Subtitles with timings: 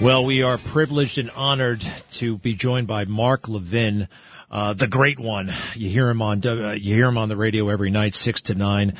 [0.00, 4.06] Well, we are privileged and honored to be joined by Mark Levin,
[4.48, 5.52] uh, the great one.
[5.74, 8.54] You hear him on, uh, you hear him on the radio every night, six to
[8.54, 8.94] nine.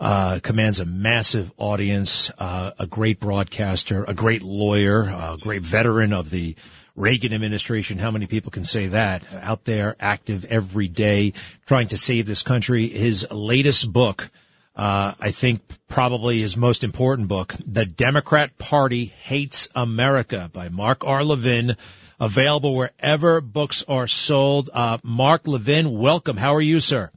[0.00, 6.14] Uh, commands a massive audience, uh, a great broadcaster, a great lawyer, a great veteran
[6.14, 6.56] of the
[6.96, 7.98] Reagan administration.
[7.98, 9.22] How many people can say that?
[9.42, 11.34] Out there, active every day,
[11.66, 12.88] trying to save this country.
[12.88, 14.30] His latest book,
[14.78, 21.04] uh, I think probably his most important book, The Democrat Party Hates America by Mark
[21.04, 21.24] R.
[21.24, 21.76] Levin,
[22.20, 24.70] available wherever books are sold.
[24.72, 26.36] Uh, Mark Levin, welcome.
[26.36, 27.10] How are you, sir?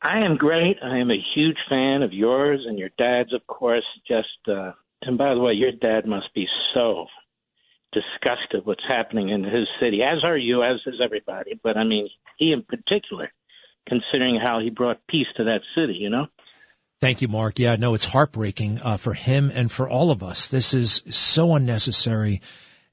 [0.00, 0.76] I am great.
[0.82, 3.84] I am a huge fan of yours and your dad's, of course.
[4.06, 7.06] Just, uh, and by the way, your dad must be so
[7.92, 11.58] disgusted with what's happening in his city, as are you, as is everybody.
[11.60, 13.32] But I mean, he in particular
[13.88, 16.26] considering how he brought peace to that city, you know?
[17.00, 17.58] Thank you, Mark.
[17.58, 20.48] Yeah, no, it's heartbreaking uh, for him and for all of us.
[20.48, 22.42] This is so unnecessary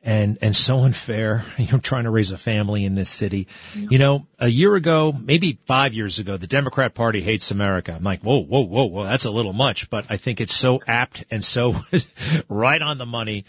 [0.02, 1.46] and and so unfair.
[1.58, 3.48] You're trying to raise a family in this city.
[3.76, 3.88] Yeah.
[3.92, 7.94] You know, a year ago, maybe five years ago, the Democrat Party hates America.
[7.94, 10.80] I'm like, whoa, whoa, whoa, whoa, that's a little much, but I think it's so
[10.88, 11.76] apt and so
[12.50, 13.44] right on the money.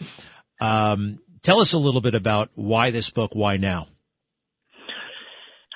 [0.61, 3.87] Um, tell us a little bit about why this book, why now.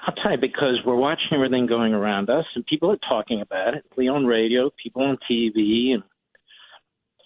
[0.04, 3.74] I'll tell you because we're watching everything going around us, and people are talking about
[3.74, 3.84] it.
[3.96, 6.02] We on radio, people on TV, and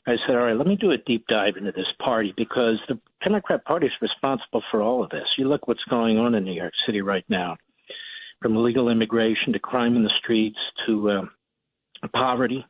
[0.06, 3.00] I said, all right, let me do a deep dive into this party because the
[3.24, 5.24] Democrat Party is responsible for all of this.
[5.38, 7.56] You look what's going on in New York City right now,
[8.42, 12.64] from illegal immigration to crime in the streets to uh, poverty,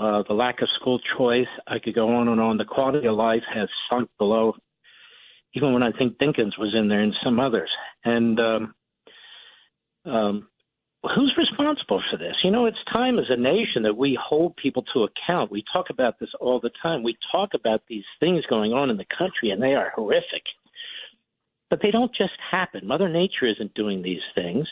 [0.00, 1.46] uh, the lack of school choice.
[1.68, 2.58] I could go on and on.
[2.58, 4.54] The quality of life has sunk below,
[5.54, 7.70] even when I think Dinkins was in there and some others.
[8.04, 8.74] And um,
[10.04, 10.48] um,
[11.02, 12.36] who's responsible for this?
[12.44, 15.50] You know, it's time as a nation that we hold people to account.
[15.50, 17.02] We talk about this all the time.
[17.02, 20.42] We talk about these things going on in the country, and they are horrific.
[21.70, 22.86] But they don't just happen.
[22.86, 24.66] Mother Nature isn't doing these things.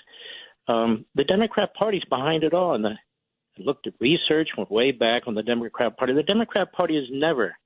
[0.66, 2.74] Um, the Democrat Party's behind it all.
[2.74, 6.12] And the, I looked at research, went way back on the Democrat Party.
[6.12, 7.56] The Democrat Party has never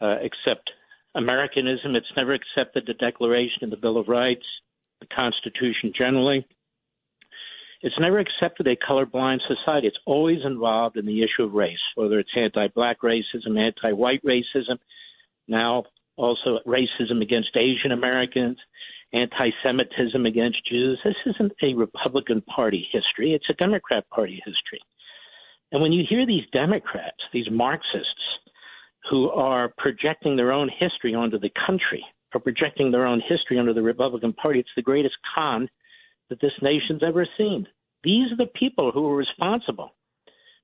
[0.00, 0.70] uh, accept
[1.14, 1.96] Americanism.
[1.96, 4.46] It's never accepted the Declaration and the Bill of Rights,
[5.00, 6.46] the Constitution generally.
[7.84, 9.88] It's never accepted a colorblind society.
[9.88, 14.24] It's always involved in the issue of race, whether it's anti black racism, anti white
[14.24, 14.78] racism,
[15.48, 15.84] now
[16.16, 18.56] also racism against Asian Americans,
[19.12, 20.98] anti Semitism against Jews.
[21.04, 24.80] This isn't a Republican Party history, it's a Democrat Party history.
[25.70, 28.08] And when you hear these Democrats, these Marxists,
[29.10, 32.02] who are projecting their own history onto the country,
[32.34, 35.68] or projecting their own history onto the Republican Party, it's the greatest con
[36.30, 37.66] that this nation's ever seen.
[38.04, 39.90] These are the people who are responsible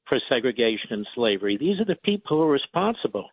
[0.09, 1.56] for segregation and slavery.
[1.56, 3.28] These are the people who are responsible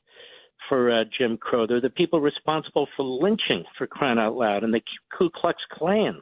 [0.70, 1.68] for uh, Jim Crow.
[1.68, 4.82] They're the people responsible for lynching, for crying out loud, and the
[5.18, 6.22] Ku Klux Klan.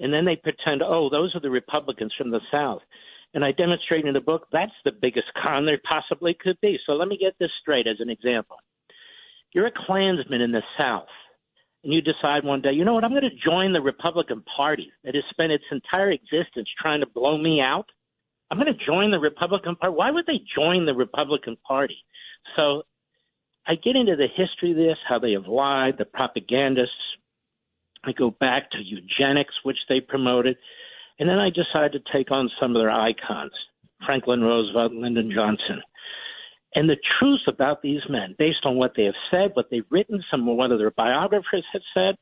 [0.00, 2.82] And then they pretend, oh, those are the Republicans from the South.
[3.34, 6.78] And I demonstrate in the book that's the biggest con there possibly could be.
[6.86, 8.56] So let me get this straight as an example.
[9.52, 11.08] You're a Klansman in the South
[11.84, 14.92] and you decide one day, you know what, I'm going to join the Republican Party
[15.04, 17.86] that has spent its entire existence trying to blow me out.
[18.50, 19.94] I'm going to join the Republican Party.
[19.94, 21.98] Why would they join the Republican Party?
[22.56, 22.82] So
[23.66, 26.94] I get into the history of this, how they have lied, the propagandists.
[28.04, 30.56] I go back to eugenics, which they promoted.
[31.18, 33.52] And then I decide to take on some of their icons
[34.06, 35.82] Franklin Roosevelt, Lyndon Johnson.
[36.74, 40.22] And the truth about these men, based on what they have said, what they've written,
[40.30, 42.14] some of what their biographers have said,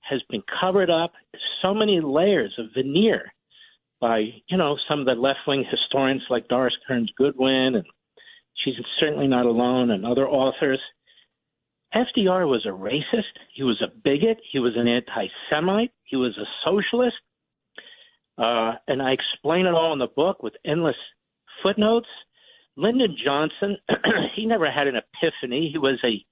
[0.00, 1.12] has been covered up
[1.60, 3.32] so many layers of veneer
[4.00, 7.84] by, you know, some of the left wing historians like Doris Kearns Goodwin, and
[8.64, 10.80] she's certainly not alone, and other authors.
[11.94, 13.34] FDR was a racist.
[13.52, 14.38] He was a bigot.
[14.52, 15.92] He was an anti Semite.
[16.04, 17.16] He was a socialist.
[18.38, 20.96] Uh, and I explain it all in the book with endless
[21.62, 22.08] footnotes.
[22.80, 23.76] Lyndon Johnson,
[24.36, 25.68] he never had an epiphany.
[25.70, 26.24] He was a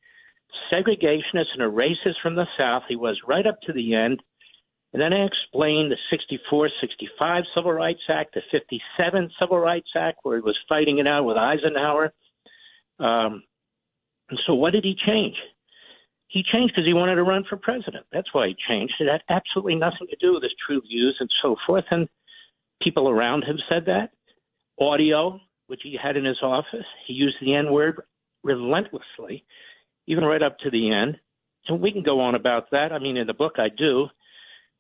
[0.73, 2.85] segregationist and a racist from the South.
[2.89, 4.23] He was right up to the end.
[4.95, 10.21] And then I explained the 64, 65 Civil Rights Act, the 57 Civil Rights Act,
[10.23, 12.15] where he was fighting it out with Eisenhower.
[12.99, 13.43] Um,
[14.31, 15.37] and so, what did he change?
[16.29, 18.07] He changed because he wanted to run for president.
[18.11, 18.95] That's why he changed.
[19.01, 21.85] It had absolutely nothing to do with his true views and so forth.
[21.91, 22.09] And
[22.83, 24.11] people around him said that.
[24.81, 28.03] Audio, which he had in his office, he used the N word
[28.43, 29.45] relentlessly,
[30.07, 31.17] even right up to the end.
[31.69, 32.93] And we can go on about that.
[32.93, 34.07] I mean, in the book, I do.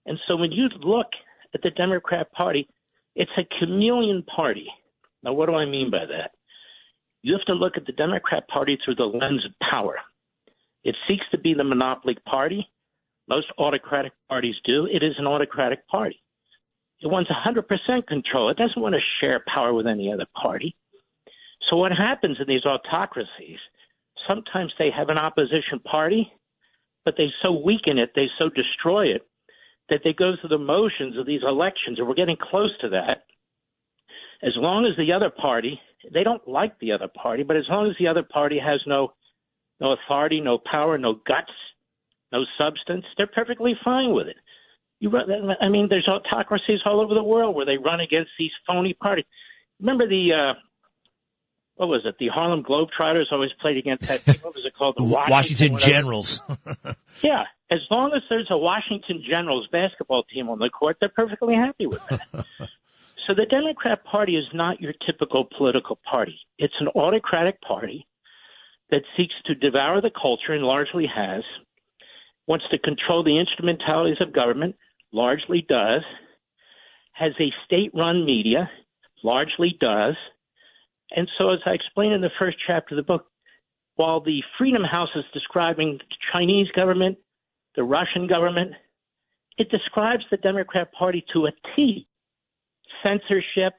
[0.06, 1.08] And so when you look
[1.54, 2.66] at the Democrat Party,
[3.14, 4.66] it's a chameleon party.
[5.22, 6.30] Now, what do I mean by that?
[7.22, 9.96] You have to look at the Democrat Party through the lens of power.
[10.84, 12.66] It seeks to be the monopoly party.
[13.28, 14.86] Most autocratic parties do.
[14.86, 16.22] It is an autocratic party.
[17.00, 18.50] It wants 100% control.
[18.50, 20.74] It doesn't want to share power with any other party.
[21.68, 23.58] So, what happens in these autocracies,
[24.26, 26.32] sometimes they have an opposition party,
[27.04, 29.26] but they so weaken it, they so destroy it,
[29.90, 33.24] that they go through the motions of these elections, and we're getting close to that.
[34.42, 35.80] As long as the other party,
[36.12, 39.12] they don't like the other party, but as long as the other party has no
[39.80, 41.52] no authority, no power, no guts,
[42.32, 44.36] no substance, they're perfectly fine with it.
[45.00, 45.28] You, run,
[45.60, 49.26] I mean, there's autocracies all over the world where they run against these phony parties.
[49.80, 50.60] Remember the uh,
[51.78, 52.16] what was it?
[52.18, 54.24] The Harlem Globetrotters always played against that.
[54.24, 54.34] Team?
[54.42, 54.96] What was it called?
[54.98, 56.40] The Washington, Washington Generals.
[57.22, 61.54] yeah, as long as there's a Washington Generals basketball team on the court, they're perfectly
[61.54, 62.20] happy with that.
[63.26, 66.40] so the Democrat Party is not your typical political party.
[66.58, 68.08] It's an autocratic party
[68.90, 71.44] that seeks to devour the culture and largely has,
[72.48, 74.74] wants to control the instrumentalities of government,
[75.12, 76.02] largely does,
[77.12, 78.70] has a state run media,
[79.22, 80.14] largely does.
[81.10, 83.26] And so, as I explained in the first chapter of the book,
[83.96, 87.18] while the Freedom House is describing the Chinese government,
[87.74, 88.72] the Russian government,
[89.56, 92.06] it describes the Democrat Party to a T.
[93.02, 93.74] Censorship,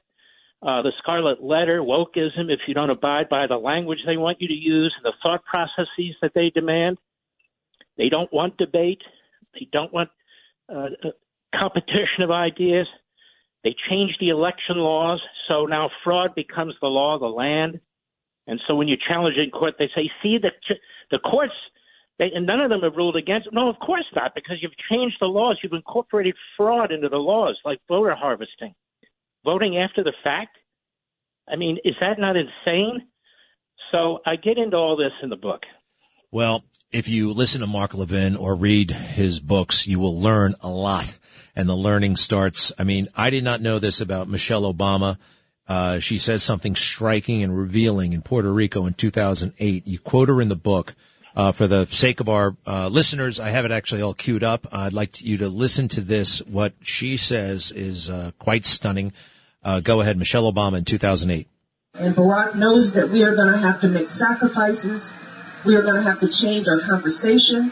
[0.62, 4.48] uh, the Scarlet Letter, wokeism, if you don't abide by the language they want you
[4.48, 6.98] to use, the thought processes that they demand.
[7.96, 9.00] They don't want debate.
[9.54, 10.10] They don't want
[10.70, 11.10] Uh, uh,
[11.52, 12.86] competition of ideas.
[13.64, 17.80] They changed the election laws, so now fraud becomes the law of the land.
[18.46, 20.50] And so when you challenge it in court, they say, see, the,
[21.10, 21.52] the courts,
[22.18, 23.48] they, and none of them have ruled against.
[23.52, 25.58] No, of course not, because you've changed the laws.
[25.62, 28.74] You've incorporated fraud into the laws, like voter harvesting
[29.44, 30.56] voting after the fact.
[31.48, 33.06] I mean, is that not insane?
[33.92, 35.62] So I get into all this in the book.
[36.32, 36.62] Well,
[36.92, 41.18] if you listen to Mark Levin or read his books, you will learn a lot.
[41.56, 42.72] And the learning starts.
[42.78, 45.18] I mean, I did not know this about Michelle Obama.
[45.66, 49.86] Uh, she says something striking and revealing in Puerto Rico in 2008.
[49.88, 50.94] You quote her in the book.
[51.34, 54.68] Uh, for the sake of our uh, listeners, I have it actually all queued up.
[54.72, 56.38] I'd like to, you to listen to this.
[56.42, 59.12] What she says is uh, quite stunning.
[59.64, 61.48] Uh, go ahead, Michelle Obama in 2008.
[61.94, 65.12] And Barack knows that we are going to have to make sacrifices.
[65.64, 67.70] We are going to have to change our conversation.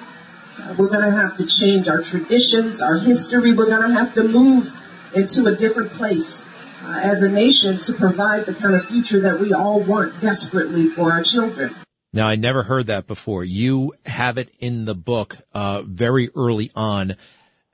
[0.58, 3.52] Uh, we're going to have to change our traditions, our history.
[3.52, 4.70] We're going to have to move
[5.14, 6.44] into a different place
[6.84, 10.88] uh, as a nation to provide the kind of future that we all want desperately
[10.88, 11.74] for our children.
[12.12, 13.42] Now, I never heard that before.
[13.44, 17.16] You have it in the book uh, very early on.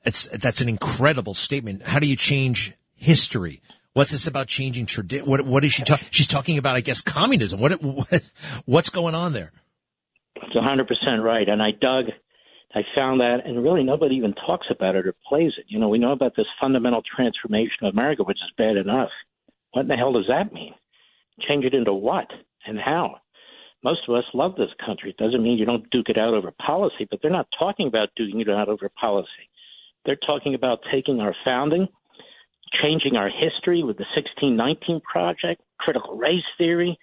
[0.05, 1.83] It's that's an incredible statement.
[1.83, 3.63] How do you change history?
[3.95, 5.27] What's this about changing tradition?
[5.27, 6.07] What what is she talking?
[6.11, 7.59] She's talking about, I guess, communism.
[7.59, 8.31] What, what
[8.65, 9.53] what's going on there?
[10.55, 11.49] It's 100 percent right.
[11.49, 12.07] And I dug,
[12.75, 15.67] I found that, and really nobody even talks about it or plays it.
[15.69, 19.11] You know, we know about this fundamental transformation of America, which is bad enough.
[19.73, 20.75] What in the hell does that mean?
[21.49, 22.29] Change it into what
[22.67, 23.17] and how?
[23.85, 25.11] most of us love this country.
[25.11, 28.09] It doesn't mean you don't duke it out over policy, but they're not talking about
[28.19, 29.29] duking it out over policy.
[30.07, 31.87] They're talking about taking our founding,
[32.83, 36.99] changing our history with the 1619 Project, critical race theory,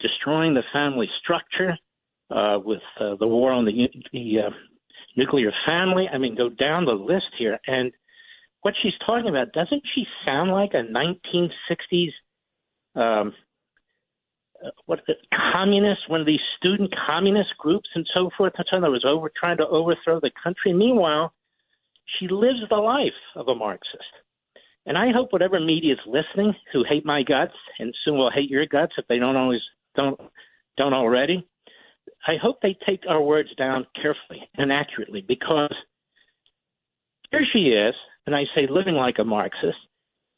[0.00, 1.78] destroying the family structure
[2.30, 4.50] uh, with uh, the war on the, the uh,
[5.16, 6.06] nuclear family.
[6.12, 7.58] I mean, go down the list here.
[7.66, 7.92] And
[8.62, 12.12] what she's talking about, doesn't she sound like a 1960s
[12.96, 13.34] um,
[14.86, 15.14] what the
[15.52, 19.04] communists, one of these student communist groups and so forth, and so on that was
[19.06, 20.72] over trying to overthrow the country.
[20.72, 21.32] Meanwhile,
[22.18, 24.02] she lives the life of a Marxist.
[24.86, 28.50] And I hope whatever media is listening who hate my guts and soon will hate
[28.50, 29.62] your guts if they don't always
[29.96, 30.20] don't
[30.76, 31.46] don't already.
[32.26, 35.74] I hope they take our words down carefully and accurately because
[37.30, 37.94] here she is,
[38.26, 39.76] and I say living like a Marxist.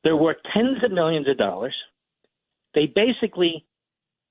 [0.03, 1.75] They're worth tens of millions of dollars.
[2.75, 3.67] They basically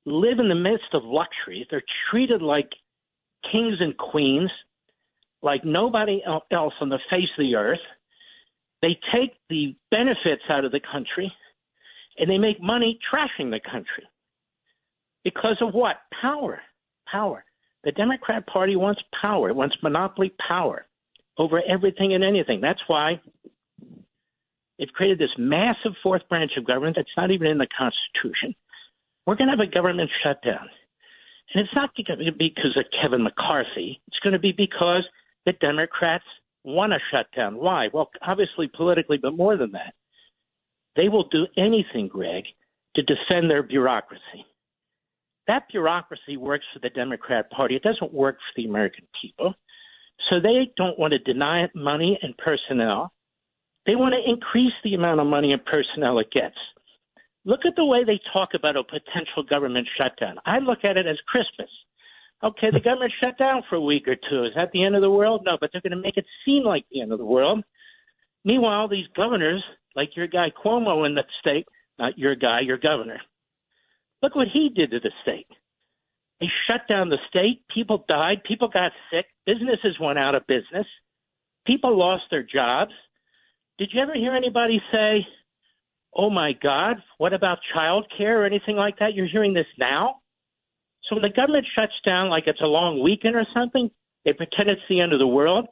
[0.05, 1.65] live in the midst of luxuries.
[1.69, 2.69] They're treated like
[3.51, 4.51] kings and queens,
[5.41, 7.79] like nobody else on the face of the earth.
[8.81, 11.31] They take the benefits out of the country
[12.17, 14.05] and they make money trashing the country.
[15.24, 15.97] Because of what?
[16.21, 16.59] Power.
[17.15, 17.45] Power.
[17.86, 20.86] The Democrat Party wants power, it wants monopoly power
[21.38, 22.60] over everything and anything.
[22.62, 23.22] That's why
[24.77, 28.55] they've created this massive fourth branch of government that's not even in the Constitution.
[29.25, 30.67] We're going to have a government shutdown.
[31.53, 34.01] And it's not going to be because of Kevin McCarthy.
[34.07, 35.05] It's going to be because
[35.45, 36.25] the Democrats
[36.63, 37.55] want a shutdown.
[37.55, 37.88] Why?
[37.93, 39.93] Well, obviously politically, but more than that.
[40.95, 42.43] They will do anything, Greg,
[42.95, 44.45] to defend their bureaucracy.
[45.48, 47.75] That bureaucracy works for the Democrat Party.
[47.75, 49.54] It doesn't work for the American people.
[50.30, 53.14] So they don't want to deny money and personnel.
[53.86, 56.56] They want to increase the amount of money and personnel it gets.
[57.44, 60.38] Look at the way they talk about a potential government shutdown.
[60.46, 61.70] I look at it as Christmas.
[62.44, 64.46] Okay, the government shut down for a week or two.
[64.46, 65.44] Is that the end of the world?
[65.46, 67.64] No, but they're going to make it seem like the end of the world.
[68.44, 69.64] Meanwhile, these governors,
[69.96, 71.68] like your guy Cuomo in that state,
[72.00, 73.22] not your guy, your governor,
[74.22, 75.48] look what he did to the state.
[76.39, 77.62] They shut down the state.
[77.74, 78.43] People died.
[78.43, 79.25] People got sick.
[79.45, 80.86] Businesses went out of business.
[81.65, 82.91] People lost their jobs.
[83.77, 85.25] Did you ever hear anybody say,
[86.15, 89.13] oh my God, what about child care or anything like that?
[89.13, 90.15] You're hearing this now?
[91.03, 93.89] So when the government shuts down like it's a long weekend or something,
[94.24, 95.67] they pretend it's the end of the world.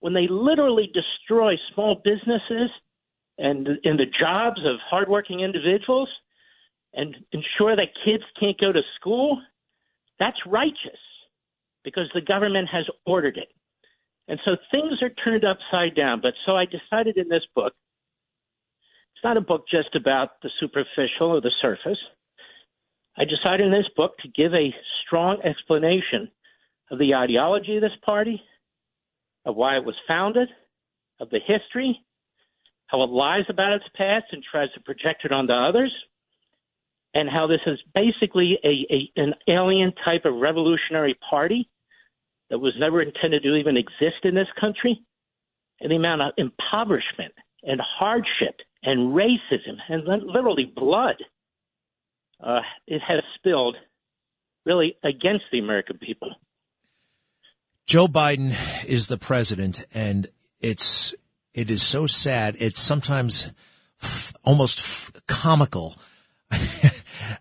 [0.00, 2.70] When they literally destroy small businesses
[3.38, 6.08] and in the jobs of hardworking individuals
[6.94, 9.40] and ensure that kids can't go to school,
[10.18, 11.00] that's righteous
[11.82, 13.48] because the government has ordered it.
[14.28, 16.20] And so things are turned upside down.
[16.22, 17.74] But so I decided in this book
[19.14, 21.98] it's not a book just about the superficial or the surface.
[23.16, 24.74] I decided in this book to give a
[25.06, 26.30] strong explanation
[26.90, 28.42] of the ideology of this party,
[29.44, 30.48] of why it was founded,
[31.20, 32.00] of the history,
[32.86, 35.92] how it lies about its past and tries to project it onto others,
[37.14, 41.68] and how this is basically a, a an alien type of revolutionary party
[42.50, 45.02] that was never intended to even exist in this country,
[45.80, 51.16] and the amount of impoverishment and hardship and racism and literally blood
[52.44, 53.76] uh, it has spilled
[54.66, 56.30] really against the American people.
[57.86, 58.54] Joe Biden
[58.86, 60.26] is the president, and
[60.60, 61.14] it's
[61.52, 62.56] it is so sad.
[62.58, 63.50] It's sometimes
[64.02, 65.96] f- almost f- comical.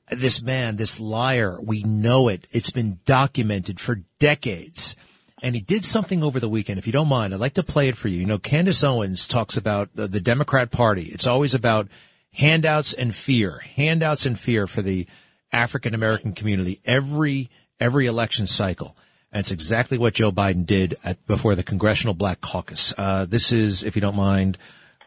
[0.10, 2.48] this man, this liar, we know it.
[2.52, 4.96] It's been documented for decades
[5.44, 6.80] and he did something over the weekend.
[6.80, 8.22] If you don't mind, I'd like to play it for you.
[8.22, 11.04] You know, Candace Owens talks about the, the Democrat Party.
[11.04, 11.90] It's always about
[12.32, 15.06] handouts and fear, handouts and fear for the
[15.52, 18.96] African American community every every election cycle.
[19.34, 22.94] And it's exactly what Joe Biden did at, before the Congressional Black Caucus.
[22.98, 24.58] Uh, this is, if you don't mind,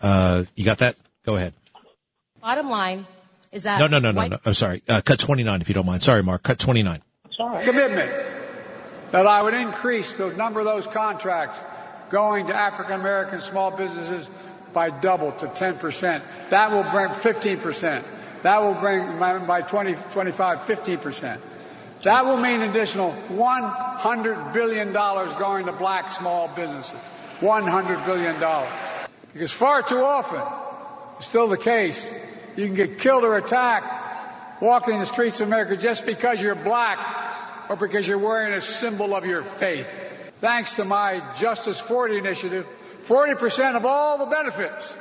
[0.03, 0.97] uh, you got that?
[1.25, 1.55] Go ahead.
[2.43, 3.07] Bottom line
[3.57, 4.39] is that no, no, no, no, no.
[4.45, 4.83] I'm sorry.
[4.87, 6.03] Uh, cut 29, if you don't mind.
[6.03, 6.43] Sorry, Mark.
[6.43, 7.03] Cut 29.
[7.37, 7.65] Sorry.
[7.65, 8.13] Commitment
[9.11, 11.59] that I would increase the number of those contracts
[12.11, 14.29] going to African American small businesses
[14.73, 16.23] by double to 10%.
[16.51, 18.05] That will bring 15%.
[18.43, 21.41] That will bring by 2025 15%.
[22.03, 27.01] That will mean additional $100 billion going to black small businesses.
[27.41, 28.37] $100 billion.
[29.33, 30.43] Because far too often,
[31.19, 32.07] it's still the case,
[32.57, 36.99] you can get killed or attacked walking the streets of America just because you're black
[37.69, 39.89] or because you're wearing a symbol of your faith.
[40.37, 42.67] Thanks to my Justice 40 initiative,
[43.07, 44.97] 40% of all the benefits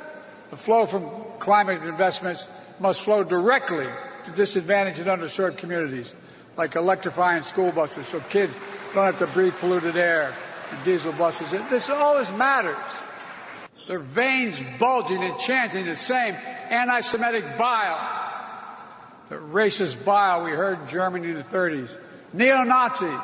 [0.50, 1.08] that flow from
[1.38, 2.46] climate investments
[2.78, 3.88] must flow directly
[4.24, 6.14] to disadvantaged and underserved communities,
[6.56, 8.58] like electrifying school buses so kids
[8.94, 10.34] don't have to breathe polluted air
[10.70, 11.50] and diesel buses.
[11.70, 12.76] This, all this matters.
[13.86, 18.24] Their veins bulging and chanting the same anti-Semitic bile,
[19.28, 21.88] the racist bile we heard in Germany in the 30s
[22.32, 23.20] neo-Nazis,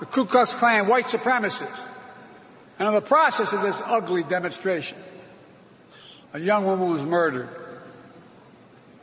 [0.00, 1.86] the Ku Klux Klan, white supremacists.
[2.78, 4.98] And in the process of this ugly demonstration,
[6.32, 7.48] a young woman was murdered.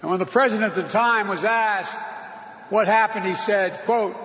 [0.01, 1.97] And when the president at the time was asked
[2.69, 4.15] what happened, he said, quote,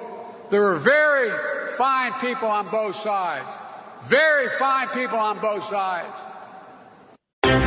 [0.50, 1.30] there were very
[1.76, 3.52] fine people on both sides.
[4.04, 6.18] Very fine people on both sides.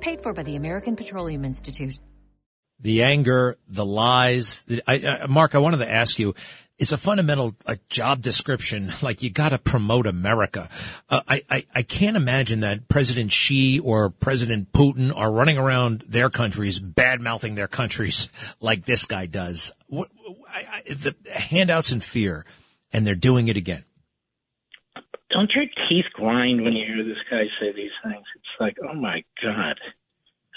[0.00, 1.98] Paid for by the American Petroleum Institute.
[2.80, 4.64] The anger, the lies.
[4.64, 6.34] The, I, I, Mark, I wanted to ask you,
[6.78, 7.54] it's a fundamental
[7.90, 8.92] job description.
[9.02, 10.68] Like you got to promote America.
[11.08, 16.04] Uh, I, I, I can't imagine that President Xi or President Putin are running around
[16.08, 18.30] their countries, bad mouthing their countries
[18.60, 19.72] like this guy does.
[19.86, 20.08] What,
[20.48, 22.44] I, I, the handouts and fear,
[22.92, 23.84] and they're doing it again.
[25.30, 28.24] Don't your teeth grind when you hear this guy say these things?
[28.34, 29.78] It's like, oh my God,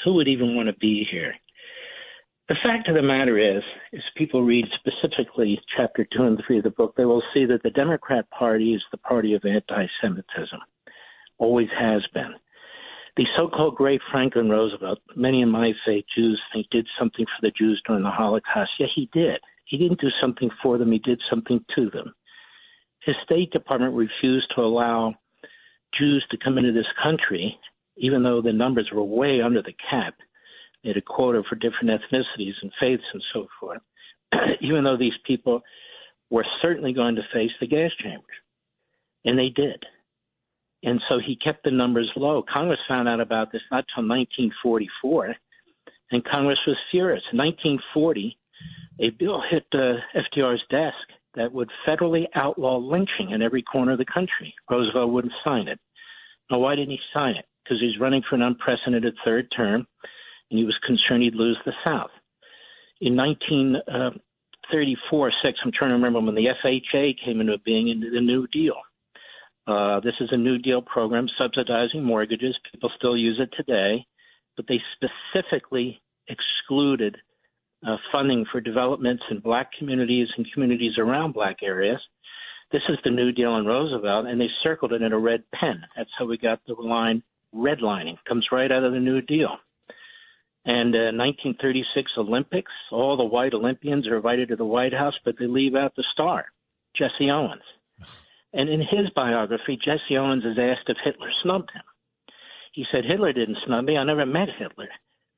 [0.04, 1.36] who would even want to be here?
[2.50, 3.64] The fact of the matter is,
[3.94, 7.64] as people read specifically chapter two and three of the book, they will see that
[7.64, 10.60] the Democrat Party is the party of anti Semitism,
[11.38, 12.34] always has been.
[13.16, 17.42] The so called great Franklin Roosevelt, many in my faith Jews think did something for
[17.42, 18.72] the Jews during the Holocaust.
[18.80, 19.40] Yeah, he did.
[19.66, 22.14] He didn't do something for them, he did something to them.
[23.06, 25.14] His State Department refused to allow
[25.98, 27.58] Jews to come into this country,
[27.98, 30.16] even though the numbers were way under the cap
[30.84, 33.82] made a quota for different ethnicities and faiths and so forth,
[34.62, 35.62] even though these people
[36.30, 38.26] were certainly going to face the gas chambers.
[39.26, 39.84] And they did.
[40.84, 42.44] And so he kept the numbers low.
[42.52, 45.36] Congress found out about this not till 1944,
[46.12, 47.24] and Congress was furious.
[47.32, 48.38] In 1940,
[49.00, 53.98] a bill hit uh, FDR's desk that would federally outlaw lynching in every corner of
[53.98, 54.54] the country.
[54.70, 55.80] Roosevelt wouldn't sign it.
[56.52, 57.46] Now, why didn't he sign it?
[57.64, 59.88] Because he's running for an unprecedented third term
[60.52, 62.12] and he was concerned he'd lose the South.
[63.02, 68.12] In 1934, uh, 6, I'm trying to remember when the FHA came into being into
[68.12, 68.76] the New Deal.
[69.66, 72.58] Uh, this is a New Deal program subsidizing mortgages.
[72.72, 74.06] People still use it today,
[74.56, 77.18] but they specifically excluded
[77.86, 82.00] uh, funding for developments in black communities and communities around black areas.
[82.72, 85.84] This is the New Deal in Roosevelt, and they circled it in a red pen.
[85.96, 87.22] That's how we got the line
[87.56, 88.18] redlining.
[88.28, 89.58] Comes right out of the New Deal.
[90.66, 95.36] And uh, 1936 Olympics, all the white Olympians are invited to the White House, but
[95.38, 96.46] they leave out the star,
[96.96, 97.62] Jesse Owens.
[98.54, 101.82] And in his biography, Jesse Owens is asked if Hitler snubbed him.
[102.72, 103.98] He said, Hitler didn't snub me.
[103.98, 104.90] I never met Hitler.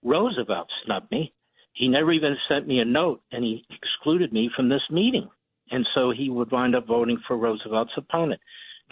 [0.03, 1.33] Roosevelt snubbed me.
[1.75, 5.29] He never even sent me a note, and he excluded me from this meeting.
[5.71, 8.39] And so he would wind up voting for Roosevelt's opponent.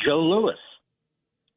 [0.06, 0.60] Joe Louis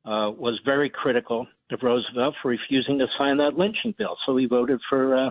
[0.05, 4.17] uh, was very critical of Roosevelt for refusing to sign that lynching bill.
[4.25, 5.31] So he voted for uh,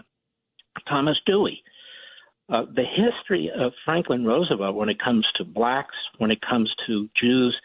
[0.89, 1.63] Thomas Dewey.
[2.49, 7.10] Uh, the history of Franklin Roosevelt when it comes to blacks, when it comes to
[7.19, 7.55] Jews,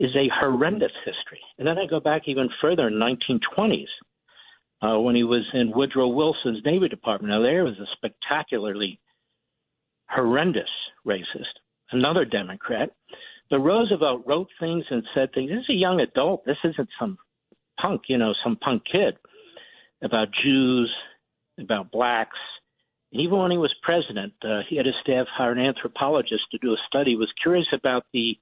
[0.00, 1.40] is a horrendous history.
[1.58, 3.86] And then I go back even further in 1920s
[4.82, 7.30] uh, when he was in Woodrow Wilson's Navy Department.
[7.32, 9.00] Now there was a spectacularly
[10.08, 10.70] horrendous
[11.06, 11.60] racist,
[11.92, 12.90] another Democrat.
[13.50, 15.50] But Roosevelt wrote things and said things.
[15.50, 16.44] This is a young adult.
[16.46, 17.18] This isn't some
[17.80, 19.16] punk, you know, some punk kid
[20.02, 20.90] about Jews,
[21.58, 22.38] about blacks.
[23.12, 26.58] And even when he was president, uh, he had his staff hire an anthropologist to
[26.58, 27.12] do a study.
[27.12, 28.38] He was curious about the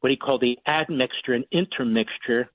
[0.00, 2.48] what he called the admixture and intermixture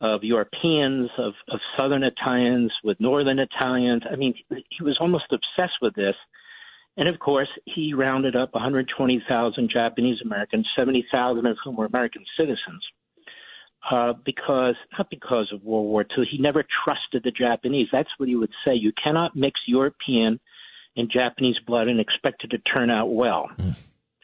[0.00, 4.02] of Europeans, of, of Southern Italians with Northern Italians.
[4.10, 6.16] I mean, he was almost obsessed with this.
[6.96, 12.82] And of course, he rounded up 120,000 Japanese Americans, 70,000 of whom were American citizens
[13.90, 16.24] uh, because not because of World War II.
[16.30, 17.88] He never trusted the Japanese.
[17.92, 18.74] That's what he would say.
[18.74, 20.40] You cannot mix European
[20.96, 23.48] and Japanese blood and expect it to turn out well.
[23.58, 23.74] Mm.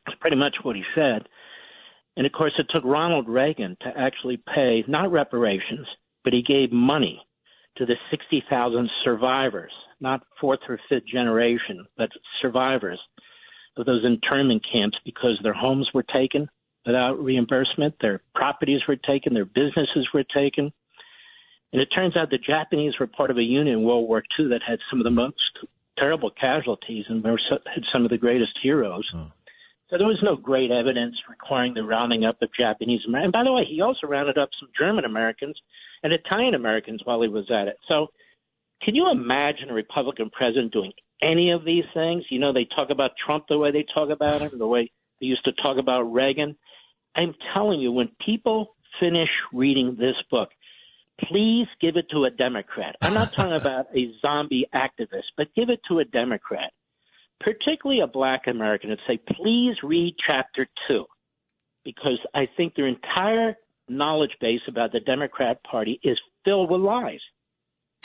[0.06, 1.28] That's pretty much what he said.
[2.16, 5.86] And of course, it took Ronald Reagan to actually pay not reparations,
[6.24, 7.22] but he gave money
[7.76, 12.10] to the 60,000 survivors, not fourth or fifth generation, but
[12.42, 12.98] survivors
[13.76, 16.48] of those internment camps because their homes were taken,
[16.84, 17.94] without reimbursement.
[18.00, 20.72] Their properties were taken, their businesses were taken.
[21.72, 24.48] And it turns out the Japanese were part of a unit in World War II
[24.48, 25.36] that had some of the most
[25.96, 29.08] terrible casualties and had some of the greatest heroes.
[29.14, 29.26] Oh.
[29.90, 33.26] So there was no great evidence requiring the rounding up of Japanese Americans.
[33.26, 35.56] And by the way, he also rounded up some German Americans
[36.04, 37.76] and Italian Americans while he was at it.
[37.88, 38.06] So
[38.82, 42.24] can you imagine a Republican president doing any of these things?
[42.30, 45.26] You know, they talk about Trump the way they talk about him, the way they
[45.26, 46.56] used to talk about Reagan.
[47.16, 50.50] I'm telling you, when people finish reading this book,
[51.28, 52.96] please give it to a Democrat.
[53.02, 56.72] I'm not talking about a zombie activist, but give it to a Democrat,
[57.40, 61.04] particularly a black American, and say, please read chapter two,
[61.84, 63.56] because I think their entire
[63.88, 67.20] knowledge base about the Democrat Party is filled with lies.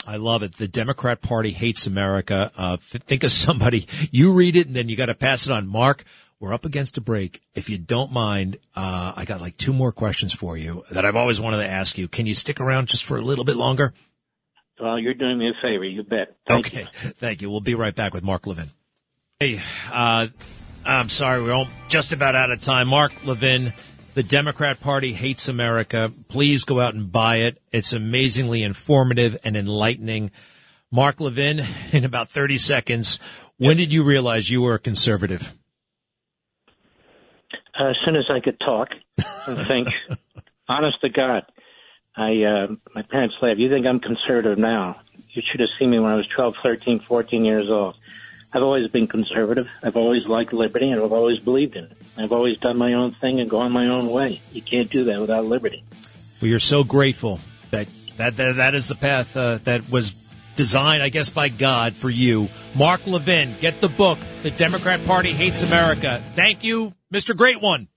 [0.06, 0.56] I love it.
[0.56, 2.52] The Democrat Party hates America.
[2.56, 3.86] Uh, think of somebody.
[4.10, 5.66] You read it and then you got to pass it on.
[5.66, 6.04] Mark,
[6.38, 7.42] we're up against a break.
[7.54, 11.16] If you don't mind, uh, I got like two more questions for you that I've
[11.16, 12.08] always wanted to ask you.
[12.08, 13.94] Can you stick around just for a little bit longer?
[14.80, 15.84] Well, you're doing me a favor.
[15.84, 16.36] You bet.
[16.46, 16.80] Thank okay.
[16.80, 17.10] You.
[17.10, 17.50] Thank you.
[17.50, 18.70] We'll be right back with Mark Levin.
[19.38, 19.60] Hey,
[19.92, 20.28] uh,
[20.86, 21.42] I'm sorry.
[21.42, 22.88] We're all just about out of time.
[22.88, 23.74] Mark Levin,
[24.14, 26.10] the Democrat Party hates America.
[26.28, 27.60] Please go out and buy it.
[27.70, 30.30] It's amazingly informative and enlightening.
[30.90, 31.60] Mark Levin,
[31.92, 33.20] in about 30 seconds,
[33.58, 35.52] when did you realize you were a conservative?
[37.78, 38.88] Uh, as soon as I could talk
[39.46, 39.88] and think,
[40.66, 41.42] honest to God,
[42.16, 43.58] I uh, my parents laugh.
[43.58, 45.02] You think I'm conservative now?
[45.28, 47.96] You should have seen me when I was 12, 13, 14 years old.
[48.52, 49.66] I've always been conservative.
[49.82, 51.96] I've always liked liberty, and I've always believed in it.
[52.16, 54.40] I've always done my own thing and gone my own way.
[54.52, 55.84] You can't do that without liberty.
[56.40, 60.12] We are so grateful that that that, that is the path uh, that was
[60.54, 62.48] designed, I guess, by God for you.
[62.74, 64.18] Mark Levin, get the book.
[64.42, 66.22] The Democrat Party hates America.
[66.34, 67.36] Thank you, Mr.
[67.36, 67.88] Great One.